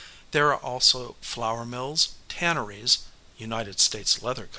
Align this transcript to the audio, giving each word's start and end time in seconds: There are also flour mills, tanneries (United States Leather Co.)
There 0.31 0.47
are 0.47 0.57
also 0.57 1.15
flour 1.21 1.63
mills, 1.63 2.15
tanneries 2.27 3.03
(United 3.37 3.79
States 3.79 4.23
Leather 4.23 4.45
Co.) 4.47 4.49